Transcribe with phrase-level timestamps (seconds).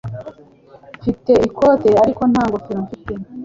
[0.99, 3.13] Mfite ikote, ariko nta ngofero mfite.